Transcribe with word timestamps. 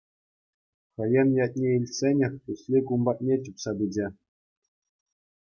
Хӑйӗн 0.93 1.29
ятне 1.45 1.69
илтсенех 1.77 2.33
Туслик 2.43 2.87
ун 2.93 3.01
патне 3.05 3.35
чупса 3.43 3.71
пычӗ. 3.77 4.07